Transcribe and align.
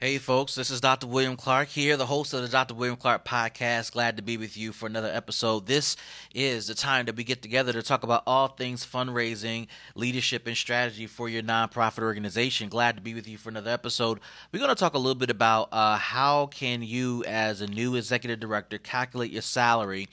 Hey, 0.00 0.18
folks, 0.18 0.54
this 0.54 0.70
is 0.70 0.80
Dr. 0.80 1.08
William 1.08 1.34
Clark 1.34 1.70
here, 1.70 1.96
the 1.96 2.06
host 2.06 2.32
of 2.32 2.42
the 2.42 2.46
Dr. 2.46 2.72
William 2.72 2.94
Clark 2.94 3.24
podcast. 3.24 3.90
Glad 3.90 4.16
to 4.16 4.22
be 4.22 4.36
with 4.36 4.56
you 4.56 4.70
for 4.70 4.86
another 4.86 5.10
episode. 5.12 5.66
This 5.66 5.96
is 6.32 6.68
the 6.68 6.76
time 6.76 7.06
that 7.06 7.16
we 7.16 7.24
get 7.24 7.42
together 7.42 7.72
to 7.72 7.82
talk 7.82 8.04
about 8.04 8.22
all 8.24 8.46
things 8.46 8.86
fundraising, 8.86 9.66
leadership, 9.96 10.46
and 10.46 10.56
strategy 10.56 11.08
for 11.08 11.28
your 11.28 11.42
nonprofit 11.42 12.04
organization. 12.04 12.68
Glad 12.68 12.94
to 12.94 13.02
be 13.02 13.12
with 13.12 13.26
you 13.26 13.36
for 13.36 13.48
another 13.48 13.72
episode. 13.72 14.20
We're 14.52 14.60
going 14.60 14.68
to 14.68 14.76
talk 14.76 14.94
a 14.94 14.98
little 14.98 15.16
bit 15.16 15.30
about 15.30 15.68
uh, 15.72 15.96
how 15.96 16.46
can 16.46 16.84
you, 16.84 17.24
as 17.24 17.60
a 17.60 17.66
new 17.66 17.96
executive 17.96 18.38
director, 18.38 18.78
calculate 18.78 19.32
your 19.32 19.42
salary 19.42 20.06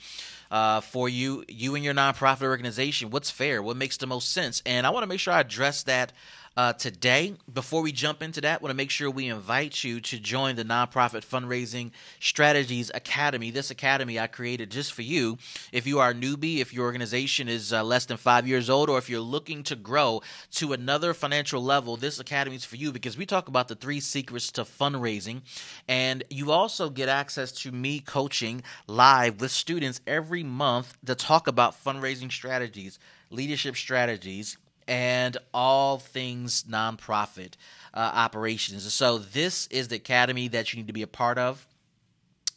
uh, 0.50 0.80
for 0.80 1.08
you, 1.08 1.44
you 1.46 1.76
and 1.76 1.84
your 1.84 1.94
nonprofit 1.94 2.42
organization. 2.42 3.10
What's 3.10 3.30
fair? 3.30 3.62
What 3.62 3.76
makes 3.76 3.96
the 3.98 4.08
most 4.08 4.32
sense? 4.32 4.62
And 4.66 4.84
I 4.84 4.90
want 4.90 5.04
to 5.04 5.08
make 5.08 5.20
sure 5.20 5.32
I 5.32 5.40
address 5.42 5.84
that 5.84 6.12
uh, 6.56 6.72
today, 6.72 7.34
before 7.52 7.82
we 7.82 7.92
jump 7.92 8.22
into 8.22 8.40
that, 8.40 8.60
I 8.60 8.62
want 8.62 8.70
to 8.70 8.76
make 8.76 8.90
sure 8.90 9.10
we 9.10 9.26
invite 9.26 9.84
you 9.84 10.00
to 10.00 10.18
join 10.18 10.56
the 10.56 10.64
Nonprofit 10.64 11.22
Fundraising 11.22 11.90
Strategies 12.18 12.90
Academy. 12.94 13.50
This 13.50 13.70
academy 13.70 14.18
I 14.18 14.26
created 14.26 14.70
just 14.70 14.94
for 14.94 15.02
you. 15.02 15.36
If 15.70 15.86
you 15.86 15.98
are 15.98 16.10
a 16.10 16.14
newbie, 16.14 16.60
if 16.60 16.72
your 16.72 16.86
organization 16.86 17.46
is 17.50 17.74
uh, 17.74 17.84
less 17.84 18.06
than 18.06 18.16
five 18.16 18.48
years 18.48 18.70
old, 18.70 18.88
or 18.88 18.96
if 18.96 19.10
you're 19.10 19.20
looking 19.20 19.64
to 19.64 19.76
grow 19.76 20.22
to 20.52 20.72
another 20.72 21.12
financial 21.12 21.62
level, 21.62 21.98
this 21.98 22.18
academy 22.18 22.56
is 22.56 22.64
for 22.64 22.76
you 22.76 22.90
because 22.90 23.18
we 23.18 23.26
talk 23.26 23.48
about 23.48 23.68
the 23.68 23.74
three 23.74 24.00
secrets 24.00 24.50
to 24.52 24.62
fundraising. 24.62 25.42
And 25.86 26.24
you 26.30 26.52
also 26.52 26.88
get 26.88 27.10
access 27.10 27.52
to 27.52 27.70
me 27.70 28.00
coaching 28.00 28.62
live 28.86 29.42
with 29.42 29.50
students 29.50 30.00
every 30.06 30.42
month 30.42 30.96
to 31.04 31.14
talk 31.14 31.48
about 31.48 31.84
fundraising 31.84 32.32
strategies, 32.32 32.98
leadership 33.30 33.76
strategies 33.76 34.56
and 34.88 35.36
all 35.52 35.98
things 35.98 36.64
nonprofit 36.64 37.54
uh, 37.94 38.10
operations. 38.14 38.92
So, 38.92 39.18
this 39.18 39.66
is 39.68 39.88
the 39.88 39.96
academy 39.96 40.48
that 40.48 40.72
you 40.72 40.78
need 40.78 40.86
to 40.86 40.92
be 40.92 41.02
a 41.02 41.08
part 41.08 41.38
of. 41.38 41.66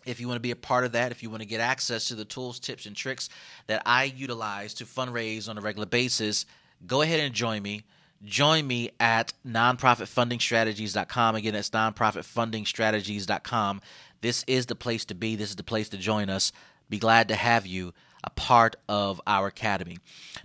If 0.06 0.20
you 0.20 0.28
want 0.28 0.36
to 0.38 0.42
be 0.42 0.52
a 0.52 0.56
part 0.56 0.86
of 0.86 0.94
that, 0.94 1.12
if 1.12 1.24
you 1.24 1.30
want 1.30 1.42
to 1.42 1.48
get 1.48 1.60
access 1.60 2.08
to 2.08 2.16
the 2.16 2.26
tools, 2.26 2.60
tips, 2.60 2.86
and 2.86 2.96
tricks 2.96 3.30
that 3.68 3.82
I 3.86 4.06
utilize 4.06 4.74
to 4.76 4.86
fundraise 4.86 5.50
on 5.50 5.58
a 5.58 5.62
regular 5.62 5.86
basis, 5.86 6.46
go 6.88 7.02
ahead 7.02 7.20
and 7.20 7.36
join 7.36 7.62
me. 7.62 7.84
Join 8.26 8.66
me 8.68 8.90
at 9.00 9.32
nonprofitfundingstrategies.com. 9.48 11.36
Again, 11.36 11.54
that's 11.54 11.70
nonprofitfundingstrategies.com. 11.70 13.82
This 14.22 14.44
is 14.46 14.66
the 14.66 14.76
place 14.76 15.06
to 15.06 15.16
be. 15.16 15.38
This 15.38 15.52
is 15.52 15.56
the 15.56 15.64
place 15.64 15.88
to 15.90 15.98
join 15.98 16.30
us. 16.30 16.52
Be 16.90 17.00
glad 17.00 17.30
to 17.30 17.36
have 17.36 17.66
you 17.66 17.94
a 18.24 18.30
part 18.30 18.76
of 18.88 19.22
our 19.26 19.48
academy. 19.48 19.98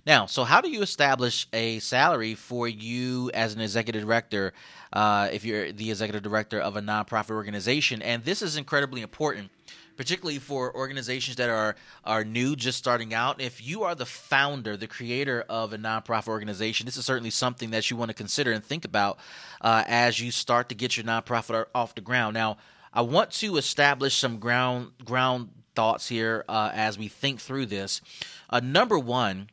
Now, 0.05 0.25
so 0.25 0.43
how 0.43 0.61
do 0.61 0.69
you 0.69 0.81
establish 0.81 1.47
a 1.51 1.79
salary 1.79 2.35
for 2.35 2.67
you 2.67 3.31
as 3.33 3.53
an 3.53 3.61
executive 3.61 4.03
director 4.03 4.53
uh, 4.93 5.29
if 5.31 5.43
you're 5.43 5.71
the 5.71 5.89
executive 5.89 6.23
director 6.23 6.59
of 6.59 6.77
a 6.77 6.81
nonprofit 6.81 7.31
organization? 7.31 8.01
And 8.01 8.23
this 8.23 8.41
is 8.41 8.57
incredibly 8.57 9.01
important. 9.01 9.51
Particularly 9.97 10.39
for 10.39 10.75
organizations 10.75 11.37
that 11.37 11.49
are 11.49 11.77
are 12.03 12.25
new, 12.25 12.57
just 12.57 12.77
starting 12.77 13.13
out. 13.13 13.39
If 13.39 13.65
you 13.65 13.83
are 13.83 13.95
the 13.95 14.05
founder, 14.05 14.75
the 14.75 14.87
creator 14.87 15.45
of 15.47 15.71
a 15.71 15.77
nonprofit 15.77 16.27
organization, 16.27 16.85
this 16.85 16.97
is 16.97 17.05
certainly 17.05 17.29
something 17.29 17.69
that 17.69 17.89
you 17.89 17.95
want 17.95 18.09
to 18.09 18.13
consider 18.13 18.51
and 18.51 18.61
think 18.61 18.83
about 18.83 19.17
uh, 19.61 19.85
as 19.87 20.19
you 20.19 20.31
start 20.31 20.67
to 20.67 20.75
get 20.75 20.97
your 20.97 21.05
nonprofit 21.05 21.67
off 21.73 21.95
the 21.95 22.01
ground. 22.01 22.33
Now, 22.33 22.57
I 22.93 23.03
want 23.03 23.31
to 23.31 23.55
establish 23.55 24.15
some 24.17 24.37
ground 24.37 24.91
ground 25.05 25.54
thoughts 25.75 26.07
here 26.07 26.45
uh, 26.47 26.71
as 26.73 26.97
we 26.97 27.07
think 27.07 27.39
through 27.39 27.67
this. 27.67 28.01
Uh, 28.49 28.59
number 28.61 28.97
one, 28.97 29.49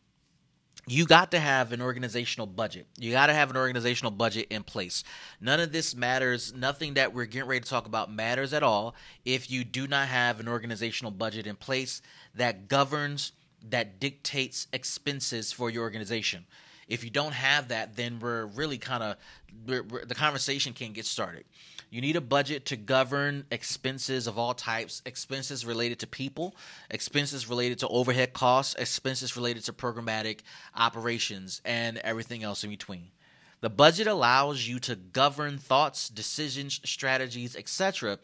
you 0.87 1.07
got 1.07 1.31
to 1.31 1.39
have 1.39 1.73
an 1.73 1.81
organizational 1.81 2.47
budget. 2.47 2.87
You 2.99 3.13
got 3.13 3.27
to 3.27 3.35
have 3.35 3.51
an 3.51 3.57
organizational 3.57 4.11
budget 4.11 4.49
in 4.51 4.65
place. 4.65 5.05
None 5.41 5.61
of 5.61 5.73
this 5.73 5.95
matters. 5.95 6.53
Nothing 6.53 6.95
that 6.95 7.15
we're 7.15 7.27
getting 7.27 7.49
ready 7.49 7.61
to 7.61 7.69
talk 7.69 7.87
about 7.87 8.13
matters 8.13 8.53
at 8.53 8.65
all 8.65 8.97
if 9.25 9.51
you 9.51 9.63
do 9.63 9.87
not 9.87 10.09
have 10.09 10.41
an 10.41 10.49
organizational 10.49 11.13
budget 11.13 11.47
in 11.47 11.55
place 11.55 12.03
that 12.35 12.69
governs, 12.69 13.33
that 13.69 14.01
dictates 14.01 14.67
expenses 14.73 15.53
for 15.53 15.71
your 15.71 15.85
organization. 15.85 16.47
If 16.89 17.05
you 17.05 17.11
don't 17.11 17.33
have 17.33 17.69
that, 17.69 17.97
then 17.97 18.19
we're 18.19 18.47
really 18.47 18.79
kind 18.79 19.05
of 19.05 19.17
the 19.65 20.15
conversation 20.17 20.73
can 20.73 20.93
get 20.93 21.07
started. 21.07 21.45
You 21.93 22.01
need 22.01 22.17
a 22.17 22.23
budget 22.23 22.65
to 22.67 22.77
govern 22.77 23.45
expenses 23.51 24.27
of 24.27 24.39
all 24.39 24.55
types, 24.55 25.03
expenses 25.05 25.67
related 25.67 25.99
to 25.99 26.07
people, 26.07 26.57
expenses 26.91 27.51
related 27.51 27.81
to 27.81 27.89
overhead 27.89 28.33
costs, 28.33 28.75
expenses 28.77 29.37
related 29.37 29.65
to 29.65 29.75
programmatic 29.75 30.39
operations, 30.75 31.61
and 31.67 31.99
everything 31.99 32.43
else 32.43 32.65
in 32.65 32.71
between. 32.71 33.09
The 33.61 33.69
budget 33.69 34.07
allows 34.07 34.67
you 34.67 34.79
to 34.79 34.97
govern 34.97 35.59
thoughts, 35.59 36.09
decisions, 36.09 36.81
strategies, 36.83 37.55
etc. 37.57 38.19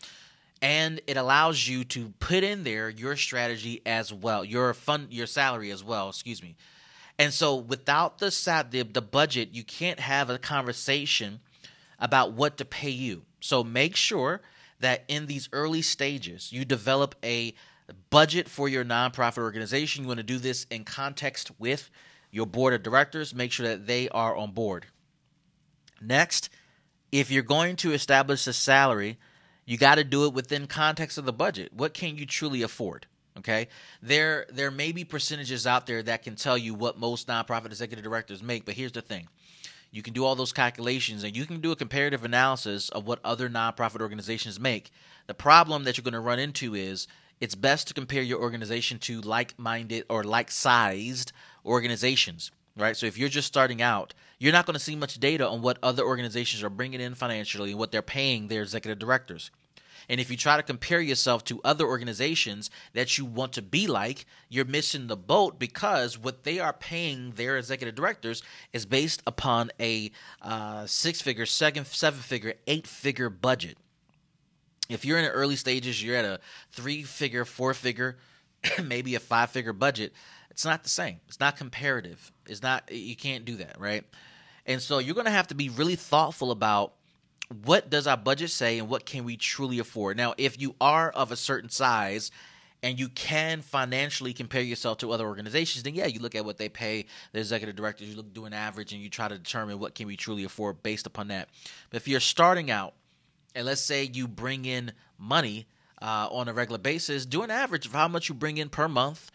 And 0.63 1.03
it 1.07 1.19
allows 1.19 1.69
you 1.69 1.85
to 1.85 2.15
put 2.21 2.45
in 2.45 2.65
there 2.65 2.89
your 2.89 3.17
strategy 3.17 3.83
as 3.85 4.15
well, 4.15 4.47
your 4.47 4.73
fund, 4.73 5.13
your 5.13 5.27
salary 5.27 5.71
as 5.73 5.85
well. 5.85 6.09
Excuse 6.09 6.43
me. 6.43 6.57
And 7.19 7.35
so, 7.35 7.57
without 7.57 8.17
the 8.17 8.31
the, 8.71 8.85
the 8.85 9.03
budget, 9.03 9.51
you 9.53 9.63
can't 9.63 10.01
have 10.01 10.31
a 10.31 10.39
conversation 10.39 11.41
about 11.99 12.33
what 12.33 12.57
to 12.57 12.65
pay 12.65 12.89
you. 12.89 13.25
So 13.41 13.63
make 13.65 13.97
sure 13.97 14.41
that 14.81 15.05
in 15.09 15.27
these 15.27 15.49
early 15.53 15.83
stages, 15.83 16.53
you 16.53 16.65
develop 16.65 17.15
a 17.25 17.55
budget 18.11 18.49
for 18.49 18.69
your 18.69 18.85
nonprofit 18.85 19.39
organization. 19.39 20.05
You 20.05 20.09
want 20.09 20.19
to 20.19 20.25
do 20.25 20.39
this 20.39 20.65
in 20.71 20.85
context 20.85 21.51
with 21.59 21.91
your 22.31 22.47
board 22.47 22.75
of 22.75 22.83
directors. 22.83 23.35
Make 23.35 23.53
sure 23.53 23.67
that 23.67 23.87
they 23.87 24.09
are 24.11 24.37
on 24.37 24.53
board. 24.53 24.87
Next, 26.01 26.51
if 27.11 27.31
you're 27.31 27.43
going 27.43 27.77
to 27.77 27.93
establish 27.93 28.47
a 28.47 28.53
salary, 28.53 29.19
you 29.65 29.77
got 29.79 29.97
to 29.97 30.05
do 30.05 30.27
it 30.27 30.35
within 30.35 30.67
context 30.67 31.19
of 31.19 31.25
the 31.25 31.33
budget. 31.33 31.73
What 31.73 31.95
can 31.95 32.17
you 32.17 32.27
truly 32.27 32.63
afford? 32.63 33.07
Okay, 33.39 33.69
there 34.03 34.47
there 34.53 34.73
may 34.73 34.91
be 34.91 35.05
percentages 35.05 35.65
out 35.65 35.87
there 35.87 36.03
that 36.03 36.25
can 36.25 36.35
tell 36.35 36.59
you 36.59 36.75
what 36.75 36.99
most 36.99 37.29
nonprofit 37.29 37.67
executive 37.67 38.03
directors 38.03 38.43
make, 38.43 38.65
but 38.65 38.75
here's 38.75 38.91
the 38.91 39.01
thing: 39.01 39.29
you 39.91 40.03
can 40.03 40.13
do 40.13 40.25
all 40.25 40.35
those 40.35 40.53
calculations 40.53 41.25
and 41.25 41.37
you 41.37 41.47
can 41.47 41.61
do 41.61 41.73
a 41.73 41.77
comparative 41.77 42.25
analysis 42.25 42.89
of 42.91 43.07
what 43.07 43.21
other 43.25 43.49
nonprofit 43.49 44.01
organizations 44.01 44.61
make. 44.61 44.91
The 45.27 45.35
problem 45.35 45.85
that 45.85 45.97
you're 45.97 46.05
going 46.05 46.13
to 46.13 46.21
run 46.21 46.39
into 46.39 46.75
is 46.75 47.09
it's 47.41 47.55
best 47.55 47.89
to 47.89 47.95
compare 47.95 48.23
your 48.23 48.41
organization 48.41 48.99
to 49.01 49.21
like 49.21 49.59
minded 49.59 50.05
or 50.11 50.25
like 50.25 50.51
sized 50.51 51.33
organizations, 51.65 52.51
right? 52.77 52.97
So 52.97 53.07
if 53.07 53.17
you're 53.17 53.29
just 53.29 53.49
starting 53.49 53.81
out, 53.81 54.15
you're 54.39 54.53
not 54.53 54.67
going 54.67 54.75
to 54.75 54.81
see 54.81 54.97
much 54.97 55.19
data 55.21 55.49
on 55.49 55.63
what 55.63 55.79
other 55.83 56.05
organizations 56.05 56.63
are 56.63 56.71
bringing 56.71 57.01
in 57.01 57.15
financially 57.15 57.71
and 57.71 57.79
what 57.79 57.93
they're 57.93 58.03
paying 58.03 58.49
their 58.49 58.63
executive 58.63 58.99
directors. 58.99 59.51
And 60.09 60.21
if 60.21 60.31
you 60.31 60.37
try 60.37 60.57
to 60.57 60.63
compare 60.63 61.01
yourself 61.01 61.45
to 61.45 61.61
other 61.65 61.87
organizations 61.87 62.71
that 62.93 63.19
you 63.19 63.25
want 63.25 63.53
to 63.55 63.63
be 63.63 63.87
like, 63.87 64.27
you're 64.49 64.65
missing 64.65 65.07
the 65.07 65.17
boat 65.17 65.59
because 65.59 66.19
what 66.19 66.45
they 66.45 66.59
are 66.59 66.73
paying 66.73 67.33
their 67.33 67.57
executive 67.59 67.95
directors 67.95 68.43
is 68.73 68.87
based 68.87 69.23
upon 69.27 69.71
a 69.81 70.11
uh, 70.43 70.87
six 70.87 71.21
figure, 71.21 71.47
seven, 71.47 71.85
seven 71.85 72.21
figure, 72.21 72.55
eight 72.67 72.87
figure 72.87 73.31
budget. 73.31 73.79
If 74.89 75.05
you're 75.05 75.19
in 75.19 75.25
the 75.25 75.31
early 75.31 75.57
stages, 75.57 76.03
you're 76.03 76.17
at 76.17 76.25
a 76.25 76.41
three 76.73 77.03
figure, 77.03 77.45
four 77.45 77.75
figure, 77.75 78.17
maybe 78.83 79.15
a 79.15 79.21
five 79.21 79.51
figure 79.51 79.73
budget. 79.73 80.13
It's 80.51 80.65
not 80.65 80.83
the 80.83 80.89
same. 80.89 81.21
It's 81.29 81.41
not 81.41 81.57
comparative. 81.57 82.33
It's 82.47 82.63
not, 82.63 82.91
you 82.91 83.15
can't 83.15 83.45
do 83.45 83.57
that, 83.57 83.79
right? 83.79 84.05
And 84.67 84.83
so 84.83 84.99
you're 84.99 85.15
going 85.15 85.27
to 85.27 85.31
have 85.31 85.49
to 85.49 85.55
be 85.55 85.69
really 85.69 85.97
thoughtful 85.97 86.51
about 86.51 86.95
what 87.49 87.89
does 87.89 88.07
our 88.07 88.17
budget 88.17 88.51
say 88.51 88.79
and 88.79 88.89
what 88.89 89.07
can 89.07 89.25
we 89.25 89.37
truly 89.37 89.79
afford? 89.79 90.17
Now, 90.17 90.35
if 90.37 90.61
you 90.61 90.75
are 90.81 91.11
of 91.11 91.33
a 91.33 91.37
certain 91.37 91.71
size 91.71 92.31
and 92.83 92.99
you 92.99 93.09
can 93.09 93.63
financially 93.63 94.33
compare 94.33 94.61
yourself 94.61 94.99
to 94.99 95.13
other 95.13 95.27
organizations, 95.27 95.83
then 95.83 95.95
yeah, 95.95 96.07
you 96.07 96.21
look 96.21 96.35
at 96.35 96.45
what 96.45 96.59
they 96.59 96.69
pay 96.69 97.07
the 97.33 97.39
executive 97.39 97.75
directors, 97.75 98.09
you 98.09 98.17
look 98.17 98.33
do 98.33 98.45
an 98.45 98.53
average 98.53 98.93
and 98.93 99.03
you 99.03 99.09
try 99.09 99.29
to 99.29 99.39
determine 99.39 99.79
what 99.79 99.95
can 99.95 100.07
we 100.07 100.17
truly 100.17 100.45
afford 100.45 100.83
based 100.83 101.07
upon 101.07 101.29
that. 101.29 101.49
But 101.91 101.97
if 101.97 102.07
you're 102.07 102.21
starting 102.21 102.71
out 102.71 102.95
and 103.55 103.65
let's 103.67 103.81
say 103.81 104.05
you 104.05 104.29
bring 104.29 104.67
in 104.67 104.93
money 105.19 105.67
uh, 106.03 106.29
on 106.31 106.49
a 106.49 106.53
regular 106.53 106.79
basis, 106.79 107.25
do 107.25 107.43
an 107.43 107.51
average 107.51 107.87
of 107.87 107.93
how 107.93 108.09
much 108.09 108.29
you 108.29 108.35
bring 108.35 108.59
in 108.59 108.69
per 108.69 108.89
month 108.89 109.31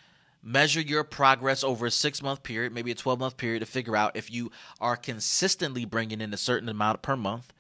measure 0.46 0.82
your 0.82 1.06
progress 1.06 1.64
over 1.64 1.86
a 1.86 1.92
six 1.92 2.22
month 2.22 2.44
period, 2.44 2.74
maybe 2.74 2.92
a 2.92 2.96
12 2.96 3.18
month 3.18 3.38
period 3.38 3.62
to 3.62 3.66
figure 3.66 3.96
out 3.96 4.16
if 4.16 4.30
you 4.30 4.52
are 4.80 4.98
consistently 4.98 5.86
bringing 5.86 6.20
in 6.22 6.34
a 6.34 6.38
certain 6.38 6.68
amount 6.70 7.02
per 7.02 7.16
month 7.16 7.54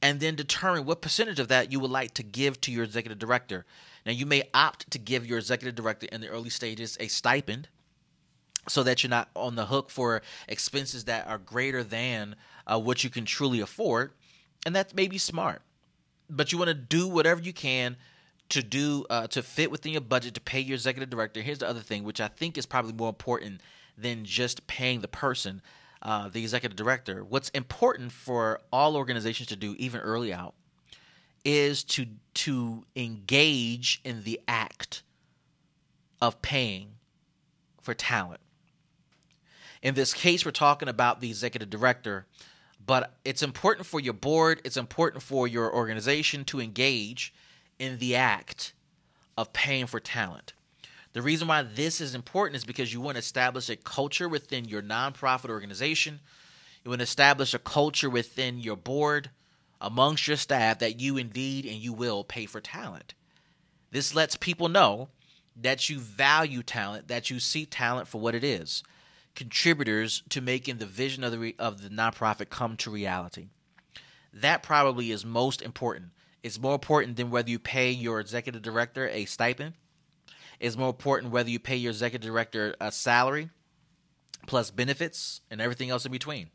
and 0.00 0.20
then 0.20 0.34
determine 0.34 0.84
what 0.84 1.00
percentage 1.00 1.40
of 1.40 1.48
that 1.48 1.72
you 1.72 1.80
would 1.80 1.90
like 1.90 2.14
to 2.14 2.22
give 2.22 2.60
to 2.62 2.72
your 2.72 2.84
executive 2.84 3.18
director. 3.18 3.64
Now, 4.06 4.12
you 4.12 4.26
may 4.26 4.44
opt 4.54 4.90
to 4.92 4.98
give 4.98 5.26
your 5.26 5.38
executive 5.38 5.74
director 5.74 6.06
in 6.10 6.20
the 6.20 6.28
early 6.28 6.50
stages 6.50 6.96
a 7.00 7.08
stipend 7.08 7.68
so 8.68 8.82
that 8.82 9.02
you're 9.02 9.10
not 9.10 9.28
on 9.34 9.56
the 9.56 9.66
hook 9.66 9.90
for 9.90 10.22
expenses 10.46 11.04
that 11.04 11.26
are 11.26 11.38
greater 11.38 11.82
than 11.82 12.36
uh, 12.66 12.78
what 12.78 13.02
you 13.02 13.10
can 13.10 13.24
truly 13.24 13.60
afford. 13.60 14.12
And 14.64 14.74
that 14.76 14.94
may 14.94 15.08
be 15.08 15.18
smart. 15.18 15.62
But 16.30 16.52
you 16.52 16.58
want 16.58 16.68
to 16.68 16.74
do 16.74 17.08
whatever 17.08 17.40
you 17.40 17.52
can 17.52 17.96
to 18.50 18.62
do 18.62 19.04
uh, 19.10 19.26
to 19.28 19.42
fit 19.42 19.70
within 19.70 19.92
your 19.92 20.00
budget 20.00 20.34
to 20.34 20.40
pay 20.40 20.60
your 20.60 20.74
executive 20.74 21.10
director. 21.10 21.42
Here's 21.42 21.58
the 21.58 21.68
other 21.68 21.80
thing, 21.80 22.04
which 22.04 22.20
I 22.20 22.28
think 22.28 22.56
is 22.56 22.66
probably 22.66 22.92
more 22.92 23.08
important 23.08 23.60
than 23.96 24.24
just 24.24 24.66
paying 24.66 25.00
the 25.00 25.08
person 25.08 25.60
uh, 26.02 26.28
the 26.28 26.42
executive 26.42 26.76
director, 26.76 27.24
what's 27.24 27.48
important 27.50 28.12
for 28.12 28.60
all 28.72 28.96
organizations 28.96 29.48
to 29.48 29.56
do, 29.56 29.74
even 29.78 30.00
early 30.00 30.32
out, 30.32 30.54
is 31.44 31.82
to 31.84 32.06
to 32.34 32.84
engage 32.94 34.00
in 34.04 34.22
the 34.24 34.40
act 34.46 35.02
of 36.20 36.40
paying 36.42 36.90
for 37.80 37.94
talent. 37.94 38.40
In 39.82 39.94
this 39.94 40.12
case, 40.12 40.44
we're 40.44 40.50
talking 40.50 40.88
about 40.88 41.20
the 41.20 41.28
executive 41.28 41.70
director, 41.70 42.26
but 42.84 43.14
it's 43.24 43.42
important 43.42 43.86
for 43.86 44.00
your 44.00 44.14
board, 44.14 44.60
it's 44.64 44.76
important 44.76 45.22
for 45.22 45.46
your 45.46 45.74
organization 45.74 46.44
to 46.46 46.60
engage 46.60 47.32
in 47.78 47.98
the 47.98 48.16
act 48.16 48.72
of 49.36 49.52
paying 49.52 49.86
for 49.86 50.00
talent. 50.00 50.52
The 51.12 51.22
reason 51.22 51.48
why 51.48 51.62
this 51.62 52.00
is 52.00 52.14
important 52.14 52.56
is 52.56 52.64
because 52.64 52.92
you 52.92 53.00
want 53.00 53.16
to 53.16 53.20
establish 53.20 53.68
a 53.68 53.76
culture 53.76 54.28
within 54.28 54.66
your 54.66 54.82
nonprofit 54.82 55.50
organization. 55.50 56.20
You 56.84 56.90
want 56.90 57.00
to 57.00 57.04
establish 57.04 57.54
a 57.54 57.58
culture 57.58 58.10
within 58.10 58.58
your 58.58 58.76
board, 58.76 59.30
amongst 59.80 60.28
your 60.28 60.36
staff, 60.36 60.78
that 60.80 61.00
you 61.00 61.16
indeed 61.16 61.64
and 61.64 61.76
you 61.76 61.92
will 61.92 62.24
pay 62.24 62.46
for 62.46 62.60
talent. 62.60 63.14
This 63.90 64.14
lets 64.14 64.36
people 64.36 64.68
know 64.68 65.08
that 65.56 65.88
you 65.88 65.98
value 65.98 66.62
talent, 66.62 67.08
that 67.08 67.30
you 67.30 67.40
see 67.40 67.66
talent 67.66 68.06
for 68.06 68.20
what 68.20 68.34
it 68.34 68.44
is, 68.44 68.82
contributors 69.34 70.22
to 70.28 70.40
making 70.40 70.78
the 70.78 70.86
vision 70.86 71.24
of 71.24 71.32
the 71.32 71.54
of 71.58 71.82
the 71.82 71.88
nonprofit 71.88 72.50
come 72.50 72.76
to 72.76 72.90
reality. 72.90 73.48
That 74.32 74.62
probably 74.62 75.10
is 75.10 75.24
most 75.24 75.62
important. 75.62 76.10
It's 76.42 76.60
more 76.60 76.74
important 76.74 77.16
than 77.16 77.30
whether 77.30 77.50
you 77.50 77.58
pay 77.58 77.90
your 77.90 78.20
executive 78.20 78.62
director 78.62 79.08
a 79.08 79.24
stipend. 79.24 79.74
It's 80.60 80.76
more 80.76 80.90
important 80.90 81.32
whether 81.32 81.50
you 81.50 81.58
pay 81.58 81.76
your 81.76 81.90
executive 81.90 82.26
director 82.26 82.74
a 82.80 82.90
salary 82.90 83.50
plus 84.46 84.70
benefits 84.70 85.42
and 85.50 85.60
everything 85.60 85.90
else 85.90 86.06
in 86.06 86.12
between. 86.12 86.50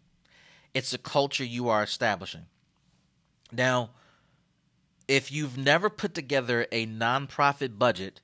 It's 0.74 0.94
a 0.94 0.98
culture 0.98 1.44
you 1.44 1.70
are 1.70 1.84
establishing. 1.84 2.46
Now, 3.52 3.92
if 5.08 5.32
you've 5.32 5.58
never 5.58 5.90
put 5.90 6.14
together 6.14 6.68
a 6.72 6.88
nonprofit 6.88 7.78
budget, 7.78 8.22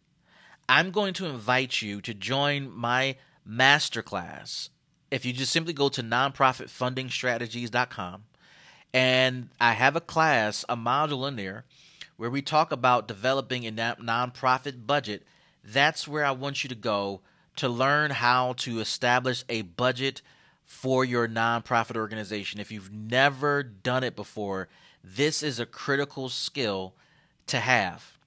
I'm 0.67 0.91
going 0.91 1.13
to 1.15 1.25
invite 1.25 1.81
you 1.81 2.01
to 2.01 2.13
join 2.13 2.71
my 2.71 3.15
masterclass. 3.47 4.69
If 5.11 5.25
you 5.25 5.33
just 5.33 5.51
simply 5.51 5.73
go 5.73 5.89
to 5.89 6.03
nonprofitfundingstrategies.com, 6.03 8.23
and 8.93 9.49
I 9.59 9.73
have 9.73 9.95
a 9.95 10.01
class, 10.01 10.65
a 10.67 10.75
module 10.75 11.27
in 11.27 11.35
there, 11.35 11.65
where 12.17 12.29
we 12.29 12.41
talk 12.41 12.71
about 12.71 13.07
developing 13.07 13.65
a 13.65 13.71
nonprofit 13.71 14.85
budget. 14.85 15.23
That's 15.63 16.07
where 16.07 16.25
I 16.25 16.31
want 16.31 16.63
you 16.63 16.69
to 16.69 16.75
go 16.75 17.21
to 17.57 17.67
learn 17.67 18.11
how 18.11 18.53
to 18.53 18.79
establish 18.79 19.43
a 19.49 19.63
budget 19.63 20.21
for 20.65 21.03
your 21.03 21.27
nonprofit 21.27 21.97
organization. 21.97 22.59
If 22.59 22.71
you've 22.71 22.91
never 22.93 23.63
done 23.63 24.03
it 24.03 24.15
before, 24.15 24.69
this 25.03 25.43
is 25.43 25.59
a 25.59 25.65
critical 25.65 26.29
skill 26.29 26.93
to 27.47 27.59
have 27.59 28.17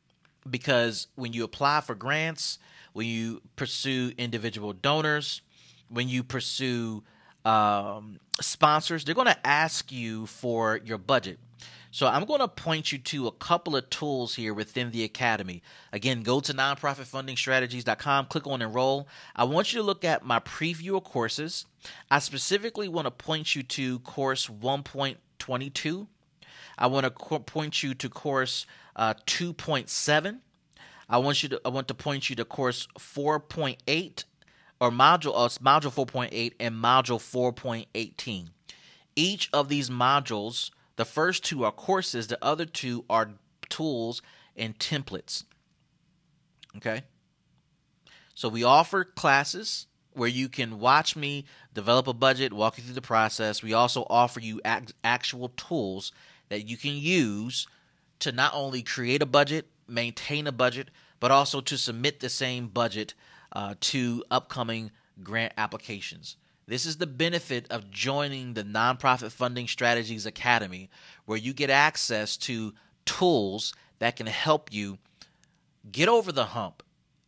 because 0.48 1.06
when 1.14 1.32
you 1.32 1.44
apply 1.44 1.80
for 1.80 1.94
grants, 1.94 2.58
when 2.92 3.06
you 3.06 3.40
pursue 3.56 4.12
individual 4.18 4.72
donors, 4.72 5.40
when 5.88 6.08
you 6.08 6.22
pursue 6.22 7.02
um, 7.44 8.18
sponsors, 8.40 9.04
they're 9.04 9.14
going 9.14 9.26
to 9.26 9.46
ask 9.46 9.92
you 9.92 10.26
for 10.26 10.80
your 10.84 10.98
budget. 10.98 11.38
So 11.94 12.06
I'm 12.06 12.24
going 12.24 12.40
to 12.40 12.48
point 12.48 12.90
you 12.90 12.96
to 12.96 13.26
a 13.26 13.32
couple 13.32 13.76
of 13.76 13.90
tools 13.90 14.34
here 14.34 14.54
within 14.54 14.92
the 14.92 15.04
academy. 15.04 15.62
Again, 15.92 16.22
go 16.22 16.40
to 16.40 16.54
nonprofitfundingstrategies.com, 16.54 18.26
click 18.26 18.46
on 18.46 18.62
enroll. 18.62 19.06
I 19.36 19.44
want 19.44 19.74
you 19.74 19.80
to 19.80 19.84
look 19.84 20.02
at 20.02 20.24
my 20.24 20.40
preview 20.40 20.96
of 20.96 21.04
courses. 21.04 21.66
I 22.10 22.18
specifically 22.20 22.88
want 22.88 23.06
to 23.06 23.10
point 23.10 23.54
you 23.54 23.62
to 23.62 23.98
course 23.98 24.46
1.22. 24.46 26.06
I 26.78 26.86
want 26.86 27.04
to 27.04 27.38
point 27.40 27.82
you 27.82 27.92
to 27.92 28.08
course 28.08 28.64
uh, 28.96 29.12
2.7. 29.26 30.38
I 31.10 31.18
want 31.18 31.42
you 31.42 31.50
to 31.50 31.60
I 31.62 31.68
want 31.68 31.88
to 31.88 31.94
point 31.94 32.30
you 32.30 32.36
to 32.36 32.46
course 32.46 32.88
4.8 32.98 34.24
or 34.80 34.90
module 34.90 35.34
uh, 35.36 35.48
module 35.62 35.92
4.8 35.92 36.54
and 36.58 36.74
module 36.74 37.18
4.18. 37.18 38.48
Each 39.14 39.50
of 39.52 39.68
these 39.68 39.90
modules, 39.90 40.70
the 40.96 41.04
first 41.04 41.44
two 41.44 41.64
are 41.64 41.72
courses, 41.72 42.26
the 42.26 42.42
other 42.42 42.64
two 42.64 43.04
are 43.08 43.30
tools 43.68 44.22
and 44.56 44.78
templates. 44.78 45.44
Okay? 46.76 47.02
So 48.34 48.48
we 48.48 48.64
offer 48.64 49.04
classes 49.04 49.86
where 50.14 50.28
you 50.28 50.48
can 50.48 50.78
watch 50.78 51.16
me 51.16 51.44
develop 51.72 52.06
a 52.06 52.12
budget, 52.12 52.52
walk 52.52 52.76
you 52.76 52.84
through 52.84 52.94
the 52.94 53.02
process. 53.02 53.62
We 53.62 53.72
also 53.72 54.06
offer 54.10 54.40
you 54.40 54.60
actual 54.64 55.48
tools 55.50 56.12
that 56.48 56.68
you 56.68 56.76
can 56.76 56.94
use 56.94 57.66
to 58.18 58.32
not 58.32 58.52
only 58.54 58.82
create 58.82 59.22
a 59.22 59.26
budget, 59.26 59.66
maintain 59.88 60.46
a 60.46 60.52
budget, 60.52 60.90
but 61.18 61.30
also 61.30 61.60
to 61.62 61.78
submit 61.78 62.20
the 62.20 62.28
same 62.28 62.68
budget 62.68 63.14
uh, 63.52 63.74
to 63.80 64.24
upcoming 64.30 64.90
grant 65.22 65.52
applications. 65.56 66.36
This 66.72 66.86
is 66.86 66.96
the 66.96 67.06
benefit 67.06 67.66
of 67.70 67.90
joining 67.90 68.54
the 68.54 68.64
Nonprofit 68.64 69.30
Funding 69.30 69.68
Strategies 69.68 70.24
Academy, 70.24 70.88
where 71.26 71.36
you 71.36 71.52
get 71.52 71.68
access 71.68 72.38
to 72.38 72.72
tools 73.04 73.74
that 73.98 74.16
can 74.16 74.26
help 74.26 74.72
you 74.72 74.96
get 75.90 76.08
over 76.08 76.32
the 76.32 76.46
hump. 76.46 76.82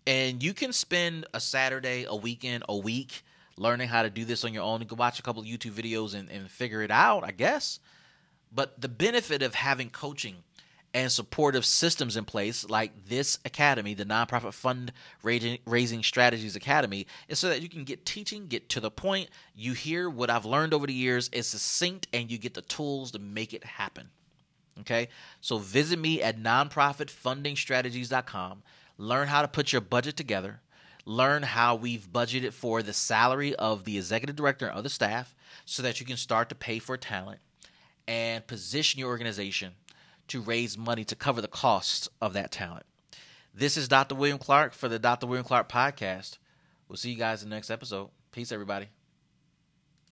And 0.06 0.43
you 0.43 0.55
can 0.55 0.73
spend 0.73 1.26
a 1.35 1.41
Saturday, 1.41 2.06
a 2.08 2.17
weekend, 2.17 2.64
a 2.70 2.76
week 2.79 3.23
learning 3.58 3.88
how 3.88 4.02
to 4.02 4.08
do 4.08 4.25
this 4.25 4.46
on 4.46 4.55
your 4.55 4.62
own. 4.62 4.81
You 4.81 4.87
can 4.87 4.96
watch 4.96 5.19
a 5.19 5.23
couple 5.23 5.43
of 5.43 5.46
YouTube 5.46 5.73
videos 5.73 6.14
and, 6.14 6.31
and 6.31 6.50
figure 6.50 6.81
it 6.81 6.91
out, 6.91 7.23
I 7.23 7.32
guess. 7.32 7.81
But 8.50 8.81
the 8.81 8.88
benefit 8.88 9.43
of 9.43 9.55
having 9.55 9.91
coaching 9.91 10.37
and 10.94 11.11
supportive 11.11 11.67
systems 11.67 12.17
in 12.17 12.25
place, 12.25 12.70
like 12.70 12.93
this 13.08 13.41
academy, 13.44 13.94
the 13.94 14.05
nonprofit 14.05 14.55
fund 14.55 14.93
raising 15.23 16.02
strategies 16.05 16.55
academy, 16.55 17.08
is 17.29 17.41
so 17.41 17.49
that 17.49 17.61
you 17.61 17.69
can 17.69 17.82
get 17.82 18.06
teaching, 18.06 18.46
get 18.46 18.69
to 18.69 18.79
the 18.79 18.93
point. 18.93 19.29
You 19.56 19.73
hear 19.73 20.08
what 20.08 20.31
I've 20.31 20.44
learned 20.44 20.73
over 20.73 20.87
the 20.87 20.94
years 20.94 21.29
is 21.32 21.49
succinct, 21.49 22.06
and 22.12 22.31
you 22.31 22.38
get 22.38 22.55
the 22.55 22.62
tools 22.62 23.11
to 23.11 23.19
make 23.19 23.52
it 23.52 23.64
happen. 23.64 24.11
Okay, 24.81 25.08
so 25.41 25.58
visit 25.58 25.99
me 25.99 26.23
at 26.23 26.38
nonprofitfundingstrategies.com. 26.38 28.62
Learn 28.96 29.29
how 29.29 29.43
to 29.43 29.49
put 29.49 29.73
your 29.73 29.81
budget 29.81 30.17
together. 30.17 30.61
Learn 31.05 31.43
how 31.43 31.75
we've 31.75 32.08
budgeted 32.11 32.52
for 32.52 32.81
the 32.82 32.93
salary 32.93 33.56
of 33.56 33.85
the 33.85 33.99
executive 33.99 34.37
director 34.37 34.67
and 34.67 34.76
other 34.76 34.88
staff 34.88 35.35
so 35.64 35.82
that 35.82 35.99
you 36.00 36.06
can 36.06 36.17
start 36.17 36.49
to 36.49 36.55
pay 36.55 36.79
for 36.79 36.96
talent 36.96 37.41
and 38.06 38.46
position 38.46 39.00
your 39.00 39.11
organization 39.11 39.73
to 40.29 40.41
raise 40.41 40.79
money 40.79 41.05
to 41.05 41.17
cover 41.17 41.41
the 41.41 41.49
costs 41.49 42.08
of 42.20 42.32
that 42.32 42.51
talent. 42.51 42.87
This 43.55 43.77
is 43.77 43.89
Dr. 43.89 44.15
William 44.15 44.39
Clark 44.39 44.72
for 44.72 44.89
the 44.89 44.98
Dr. 44.98 45.27
William 45.27 45.44
Clark 45.44 45.69
podcast. 45.69 46.39
We'll 46.89 46.96
see 46.96 47.10
you 47.10 47.17
guys 47.17 47.43
in 47.43 47.51
the 47.51 47.56
next 47.56 47.70
episode. 47.70 48.10
Peace, 48.32 48.51
everybody. 48.51 48.89